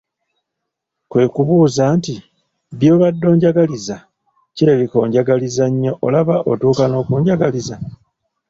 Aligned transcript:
kwe 1.09 1.23
kubuuza 1.33 1.83
nti, 1.97 2.15
“by’obadde 2.77 3.25
onjagaliza, 3.33 3.95
kirabika 4.55 4.95
onjagala 5.05 5.47
nnyo 5.71 5.91
olaba 6.05 6.35
otuuka 6.51 6.83
n’okunjagaliza! 6.87 7.75